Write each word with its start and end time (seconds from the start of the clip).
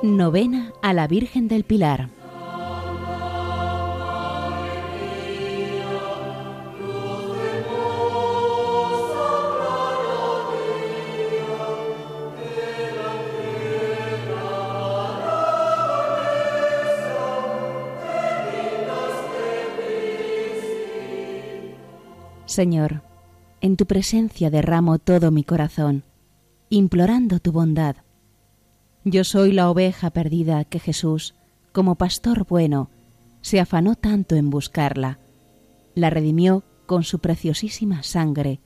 Novena 0.00 0.72
a 0.80 0.92
la 0.92 1.08
Virgen 1.08 1.48
del 1.48 1.64
Pilar. 1.64 2.08
Señor, 22.46 23.02
en 23.60 23.76
tu 23.76 23.86
presencia 23.86 24.48
derramo 24.50 25.00
todo 25.00 25.32
mi 25.32 25.42
corazón, 25.42 26.04
implorando 26.70 27.40
tu 27.40 27.50
bondad. 27.50 27.96
Yo 29.10 29.24
soy 29.24 29.52
la 29.52 29.70
oveja 29.70 30.10
perdida 30.10 30.64
que 30.64 30.78
Jesús, 30.78 31.34
como 31.72 31.94
pastor 31.94 32.46
bueno, 32.46 32.90
se 33.40 33.58
afanó 33.58 33.94
tanto 33.94 34.36
en 34.36 34.50
buscarla, 34.50 35.18
la 35.94 36.10
redimió 36.10 36.62
con 36.84 37.04
su 37.04 37.18
preciosísima 37.18 38.02
sangre 38.02 38.60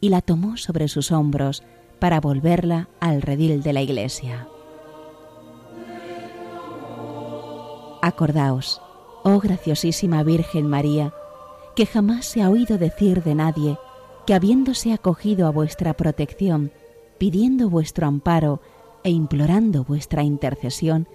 y 0.00 0.10
la 0.10 0.20
tomó 0.20 0.56
sobre 0.56 0.86
sus 0.86 1.10
hombros 1.10 1.64
para 1.98 2.20
volverla 2.20 2.88
al 3.00 3.22
redil 3.22 3.60
de 3.60 3.72
la 3.72 3.82
iglesia. 3.82 4.46
Acordaos, 8.00 8.80
oh 9.24 9.40
graciosísima 9.40 10.22
Virgen 10.22 10.68
María, 10.68 11.12
que 11.74 11.86
jamás 11.86 12.24
se 12.24 12.42
ha 12.42 12.50
oído 12.50 12.78
decir 12.78 13.24
de 13.24 13.34
nadie 13.34 13.78
que 14.28 14.34
habiéndose 14.34 14.92
acogido 14.92 15.48
a 15.48 15.50
vuestra 15.50 15.94
protección, 15.94 16.70
pidiendo 17.18 17.68
vuestro 17.68 18.06
amparo 18.06 18.60
e 19.04 19.10
implorando 19.10 19.84
vuestra 19.84 20.22
intercesión, 20.22 21.08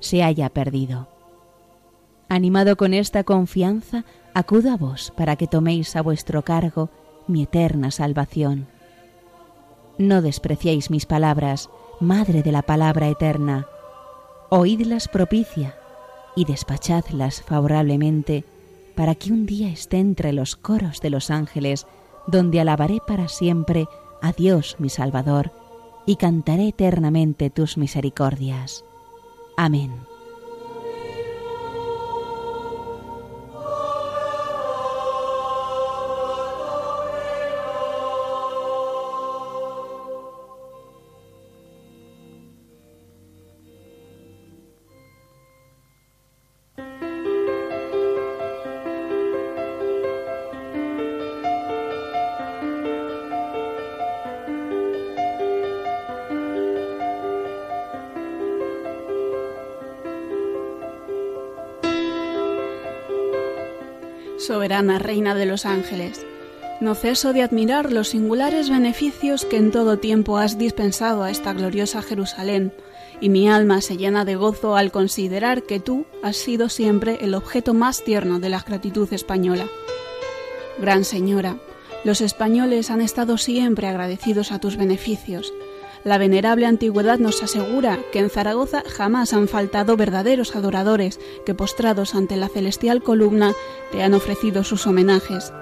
se 0.00 0.22
haya 0.22 0.48
perdido. 0.50 1.08
Animado 2.28 2.76
con 2.76 2.92
esta 2.92 3.24
confianza, 3.24 4.04
acudo 4.34 4.72
a 4.72 4.76
vos 4.76 5.12
para 5.16 5.36
que 5.36 5.46
toméis 5.46 5.96
a 5.96 6.02
vuestro 6.02 6.42
cargo 6.42 6.90
mi 7.28 7.44
eterna 7.44 7.90
salvación. 7.90 8.66
No 9.98 10.22
despreciéis 10.22 10.90
mis 10.90 11.06
palabras, 11.06 11.70
Madre 12.00 12.42
de 12.42 12.52
la 12.52 12.60
palabra 12.60 13.08
eterna. 13.08 13.66
Oídlas 14.50 15.08
propicia 15.08 15.74
y 16.36 16.44
despachadlas 16.44 17.40
favorablemente 17.40 18.44
para 18.94 19.14
que 19.14 19.32
un 19.32 19.46
día 19.46 19.70
esté 19.70 19.98
entre 19.98 20.34
los 20.34 20.56
coros 20.56 21.00
de 21.00 21.08
los 21.08 21.30
ángeles, 21.30 21.86
donde 22.26 22.60
alabaré 22.60 22.98
para 23.06 23.28
siempre 23.28 23.88
a 24.20 24.32
Dios 24.32 24.76
mi 24.78 24.90
Salvador, 24.90 25.52
y 26.06 26.16
cantaré 26.16 26.68
eternamente 26.68 27.50
tus 27.50 27.76
misericordias. 27.76 28.84
Amén. 29.56 29.92
Soberana 64.38 64.98
Reina 64.98 65.34
de 65.34 65.46
los 65.46 65.66
ángeles. 65.66 66.26
No 66.80 66.94
ceso 66.94 67.32
de 67.32 67.42
admirar 67.42 67.92
los 67.92 68.08
singulares 68.08 68.68
beneficios 68.68 69.44
que 69.44 69.56
en 69.56 69.70
todo 69.70 69.98
tiempo 69.98 70.36
has 70.36 70.58
dispensado 70.58 71.22
a 71.22 71.30
esta 71.30 71.52
gloriosa 71.54 72.02
Jerusalén, 72.02 72.72
y 73.20 73.30
mi 73.30 73.48
alma 73.48 73.80
se 73.80 73.96
llena 73.96 74.24
de 74.26 74.36
gozo 74.36 74.76
al 74.76 74.92
considerar 74.92 75.62
que 75.62 75.80
tú 75.80 76.04
has 76.22 76.36
sido 76.36 76.68
siempre 76.68 77.18
el 77.22 77.34
objeto 77.34 77.72
más 77.72 78.04
tierno 78.04 78.40
de 78.40 78.50
la 78.50 78.60
gratitud 78.60 79.10
española. 79.12 79.68
Gran 80.78 81.04
Señora, 81.04 81.56
los 82.04 82.20
españoles 82.20 82.90
han 82.90 83.00
estado 83.00 83.38
siempre 83.38 83.86
agradecidos 83.86 84.52
a 84.52 84.58
tus 84.58 84.76
beneficios, 84.76 85.54
la 86.06 86.18
venerable 86.18 86.66
antigüedad 86.66 87.18
nos 87.18 87.42
asegura 87.42 87.98
que 88.12 88.20
en 88.20 88.30
Zaragoza 88.30 88.84
jamás 88.86 89.32
han 89.32 89.48
faltado 89.48 89.96
verdaderos 89.96 90.54
adoradores 90.54 91.18
que 91.44 91.52
postrados 91.52 92.14
ante 92.14 92.36
la 92.36 92.48
celestial 92.48 93.02
columna 93.02 93.54
te 93.90 94.04
han 94.04 94.14
ofrecido 94.14 94.62
sus 94.62 94.86
homenajes. 94.86 95.52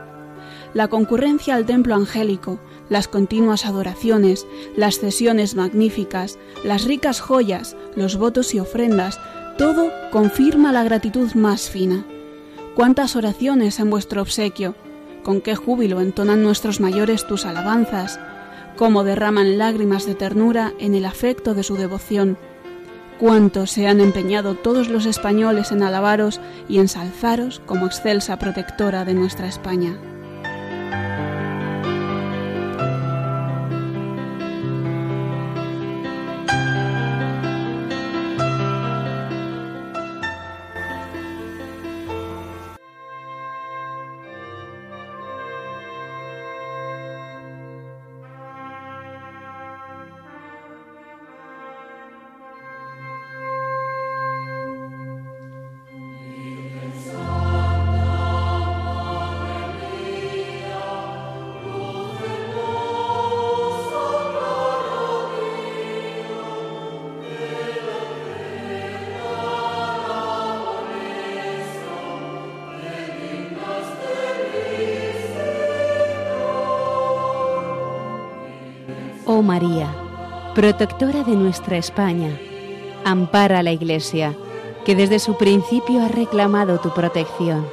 La 0.74 0.88
concurrencia 0.88 1.54
al 1.54 1.64
templo 1.64 1.94
angélico, 1.94 2.60
las 2.90 3.08
continuas 3.08 3.64
adoraciones, 3.64 4.46
las 4.76 4.98
cesiones 4.98 5.54
magníficas, 5.54 6.38
las 6.62 6.84
ricas 6.84 7.22
joyas, 7.22 7.74
los 7.96 8.18
votos 8.18 8.52
y 8.52 8.60
ofrendas, 8.60 9.18
todo 9.56 9.90
confirma 10.12 10.72
la 10.72 10.84
gratitud 10.84 11.32
más 11.32 11.70
fina. 11.70 12.04
Cuántas 12.76 13.16
oraciones 13.16 13.80
en 13.80 13.88
vuestro 13.88 14.20
obsequio, 14.20 14.74
con 15.22 15.40
qué 15.40 15.56
júbilo 15.56 16.02
entonan 16.02 16.42
nuestros 16.42 16.80
mayores 16.80 17.26
tus 17.26 17.46
alabanzas, 17.46 18.20
cómo 18.76 19.04
derraman 19.04 19.58
lágrimas 19.58 20.06
de 20.06 20.14
ternura 20.14 20.72
en 20.78 20.94
el 20.94 21.04
afecto 21.04 21.54
de 21.54 21.62
su 21.62 21.76
devoción, 21.76 22.36
cuánto 23.18 23.66
se 23.66 23.86
han 23.86 24.00
empeñado 24.00 24.54
todos 24.54 24.88
los 24.88 25.06
españoles 25.06 25.72
en 25.72 25.82
alabaros 25.82 26.40
y 26.68 26.78
ensalzaros 26.78 27.60
como 27.66 27.86
excelsa 27.86 28.38
protectora 28.38 29.04
de 29.04 29.14
nuestra 29.14 29.46
España. 29.46 29.98
Oh 79.36 79.42
María, 79.42 79.92
protectora 80.54 81.24
de 81.24 81.34
nuestra 81.34 81.76
España, 81.76 82.38
ampara 83.04 83.58
a 83.58 83.62
la 83.64 83.72
Iglesia, 83.72 84.32
que 84.84 84.94
desde 84.94 85.18
su 85.18 85.36
principio 85.36 86.04
ha 86.04 86.06
reclamado 86.06 86.78
tu 86.78 86.94
protección. 86.94 87.66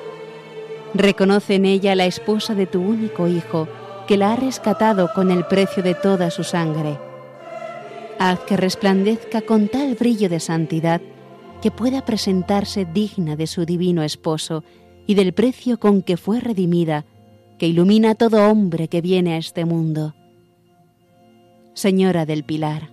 Reconoce 0.96 1.54
en 1.54 1.66
ella 1.66 1.94
la 1.94 2.08
esposa 2.08 2.56
de 2.56 2.66
tu 2.66 2.82
único 2.82 3.28
Hijo, 3.28 3.68
que 4.08 4.18
la 4.18 4.34
ha 4.34 4.36
rescatado 4.38 5.12
con 5.14 5.30
el 5.30 5.46
precio 5.46 5.84
de 5.84 5.94
toda 5.94 6.32
su 6.32 6.44
sangre. 6.44 6.98
Haz 8.18 8.40
que 8.40 8.58
resplandezca 8.58 9.42
con 9.42 9.68
tal 9.68 9.94
brillo 9.94 10.30
de 10.30 10.40
santidad 10.40 11.00
que 11.62 11.70
pueda 11.70 12.04
presentarse 12.04 12.86
digna 12.86 13.36
de 13.36 13.46
su 13.46 13.66
divino 13.68 14.02
esposo 14.02 14.64
y 15.06 15.14
del 15.14 15.32
precio 15.34 15.80
con 15.80 16.02
que 16.02 16.18
fue 16.18 16.40
redimida, 16.40 17.06
que 17.60 17.68
ilumina 17.68 18.10
a 18.12 18.16
todo 18.16 18.50
hombre 18.50 18.88
que 18.88 19.02
viene 19.02 19.36
a 19.36 19.38
este 19.38 19.64
mundo. 19.64 20.16
Señora 21.74 22.26
del 22.26 22.44
Pilar, 22.44 22.90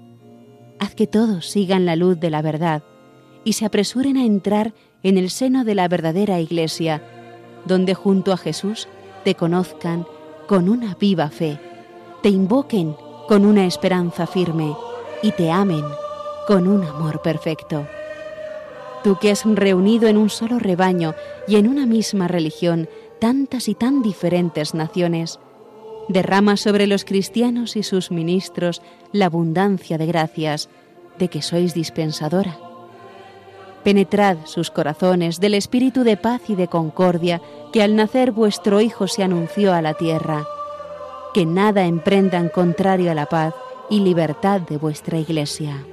haz 0.78 0.94
que 0.94 1.08
todos 1.08 1.46
sigan 1.46 1.84
la 1.84 1.96
luz 1.96 2.20
de 2.20 2.30
la 2.30 2.42
verdad 2.42 2.84
y 3.42 3.54
se 3.54 3.66
apresuren 3.66 4.16
a 4.16 4.24
entrar 4.24 4.72
en 5.02 5.18
el 5.18 5.30
seno 5.30 5.64
de 5.64 5.74
la 5.74 5.88
verdadera 5.88 6.38
Iglesia, 6.38 7.02
donde 7.64 7.94
junto 7.94 8.32
a 8.32 8.36
Jesús 8.36 8.86
te 9.24 9.34
conozcan 9.34 10.06
con 10.46 10.68
una 10.68 10.94
viva 10.94 11.28
fe, 11.28 11.58
te 12.22 12.28
invoquen 12.28 12.94
con 13.26 13.44
una 13.44 13.66
esperanza 13.66 14.28
firme 14.28 14.76
y 15.22 15.32
te 15.32 15.50
amen 15.50 15.84
con 16.46 16.68
un 16.68 16.84
amor 16.84 17.20
perfecto. 17.20 17.84
Tú 19.02 19.18
que 19.20 19.32
has 19.32 19.44
reunido 19.44 20.06
en 20.06 20.16
un 20.16 20.30
solo 20.30 20.60
rebaño 20.60 21.14
y 21.48 21.56
en 21.56 21.66
una 21.66 21.84
misma 21.84 22.28
religión 22.28 22.88
tantas 23.18 23.68
y 23.68 23.74
tan 23.74 24.02
diferentes 24.02 24.72
naciones, 24.72 25.40
derrama 26.08 26.56
sobre 26.56 26.86
los 26.86 27.04
cristianos 27.04 27.76
y 27.76 27.82
sus 27.82 28.10
ministros 28.10 28.82
la 29.12 29.26
abundancia 29.26 29.98
de 29.98 30.06
gracias 30.06 30.68
de 31.18 31.28
que 31.28 31.42
sois 31.42 31.74
dispensadora 31.74 32.58
Penetrad 33.88 34.38
sus 34.44 34.70
corazones 34.70 35.40
del 35.40 35.54
espíritu 35.54 36.04
de 36.04 36.16
paz 36.16 36.42
y 36.48 36.56
de 36.56 36.68
concordia 36.68 37.40
que 37.72 37.82
al 37.82 37.96
nacer 37.96 38.32
vuestro 38.32 38.80
Hijo 38.80 39.06
se 39.06 39.22
anunció 39.22 39.72
a 39.72 39.82
la 39.82 39.94
tierra. 39.94 40.44
Que 41.32 41.46
nada 41.46 41.86
emprendan 41.86 42.48
contrario 42.48 43.10
a 43.10 43.14
la 43.14 43.26
paz 43.26 43.54
y 43.88 44.00
libertad 44.00 44.60
de 44.60 44.76
vuestra 44.76 45.18
Iglesia. 45.18 45.86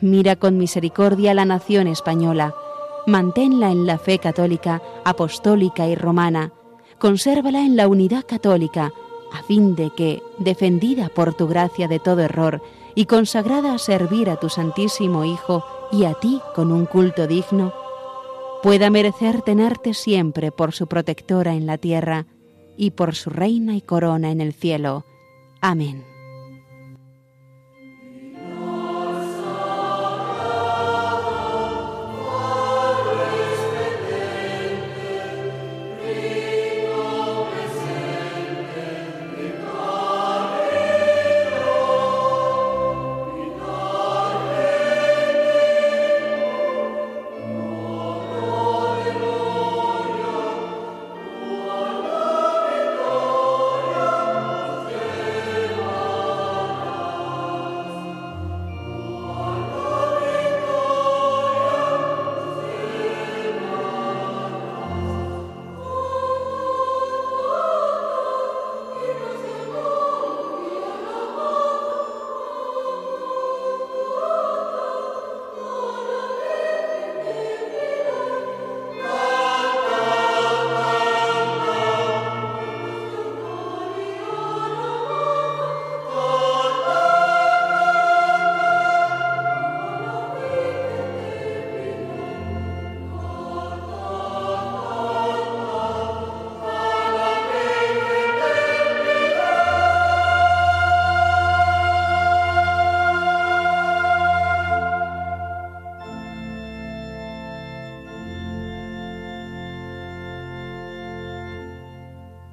Mira 0.00 0.36
con 0.36 0.58
misericordia 0.58 1.32
la 1.32 1.44
nación 1.44 1.86
española, 1.86 2.54
manténla 3.06 3.70
en 3.70 3.86
la 3.86 3.98
fe 3.98 4.18
católica, 4.18 4.82
apostólica 5.04 5.86
y 5.86 5.94
romana, 5.94 6.52
consérvala 6.98 7.60
en 7.60 7.76
la 7.76 7.88
unidad 7.88 8.24
católica, 8.26 8.92
a 9.32 9.42
fin 9.42 9.74
de 9.74 9.90
que, 9.90 10.22
defendida 10.38 11.08
por 11.08 11.34
tu 11.34 11.48
gracia 11.48 11.88
de 11.88 11.98
todo 11.98 12.20
error 12.20 12.62
y 12.94 13.06
consagrada 13.06 13.74
a 13.74 13.78
servir 13.78 14.30
a 14.30 14.36
tu 14.36 14.48
Santísimo 14.48 15.24
Hijo 15.24 15.64
y 15.90 16.04
a 16.04 16.14
ti 16.14 16.40
con 16.54 16.72
un 16.72 16.86
culto 16.86 17.26
digno, 17.26 17.72
pueda 18.62 18.90
merecer 18.90 19.42
tenerte 19.42 19.92
siempre 19.92 20.52
por 20.52 20.72
su 20.72 20.86
protectora 20.86 21.54
en 21.54 21.66
la 21.66 21.78
tierra 21.78 22.26
y 22.76 22.92
por 22.92 23.14
su 23.14 23.30
reina 23.30 23.76
y 23.76 23.80
corona 23.80 24.30
en 24.30 24.40
el 24.40 24.52
cielo. 24.52 25.04
Amén. 25.60 26.13